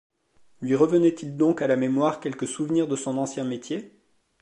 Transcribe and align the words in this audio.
Lui 0.61 0.73
revenait-il 0.75 1.37
donc 1.37 1.61
à 1.61 1.67
la 1.67 1.75
mémoire 1.75 2.19
quelque 2.19 2.47
souvenir 2.47 2.87
de 2.87 2.95
son 2.95 3.19
ancien 3.19 3.43
métier? 3.43 3.95